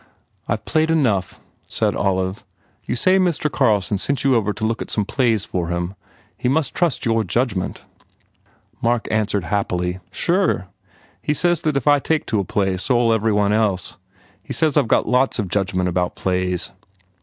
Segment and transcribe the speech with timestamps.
[0.47, 2.43] "I ve played enough," said Olive.
[2.85, 3.51] "You say Mr.
[3.51, 5.93] Carlson sent you over to look at some plays for him?
[6.35, 7.85] He must trust your judgment."
[8.81, 10.65] Mark answered happily, "Sure.
[11.21, 13.97] He says that if I take to a play so ll every one else.
[14.41, 16.71] He says I ve got lots of judgment about plays."